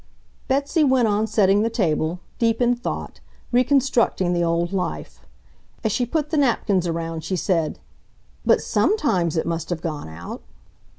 Betsy 0.47 0.83
went 0.83 1.07
on 1.07 1.27
setting 1.27 1.61
the 1.61 1.69
table, 1.69 2.21
deep 2.39 2.59
in 2.59 2.75
thought, 2.75 3.19
reconstructing 3.51 4.33
the 4.33 4.43
old 4.43 4.73
life. 4.73 5.19
As 5.83 5.91
she 5.91 6.07
put 6.07 6.31
the 6.31 6.37
napkins 6.37 6.87
around 6.87 7.23
she 7.23 7.35
said, 7.35 7.77
"But 8.43 8.61
SOMETIMES 8.63 9.37
it 9.37 9.45
must 9.45 9.69
have 9.69 9.81
gone 9.83 10.09
out 10.09 10.41